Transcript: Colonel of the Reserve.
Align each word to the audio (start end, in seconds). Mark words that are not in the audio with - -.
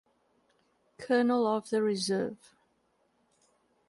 Colonel 0.97 1.45
of 1.45 1.69
the 1.69 1.83
Reserve. 1.83 2.55